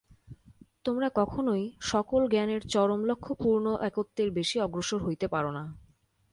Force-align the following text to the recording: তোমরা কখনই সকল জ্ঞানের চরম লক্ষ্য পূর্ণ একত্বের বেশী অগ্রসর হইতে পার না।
তোমরা 0.85 1.07
কখনই 1.15 1.63
সকল 1.83 2.21
জ্ঞানের 2.27 2.61
চরম 2.67 3.01
লক্ষ্য 3.05 3.33
পূর্ণ 3.35 3.65
একত্বের 3.81 4.29
বেশী 4.31 4.57
অগ্রসর 4.59 4.99
হইতে 5.03 5.25
পার 5.27 5.45
না। 5.51 5.63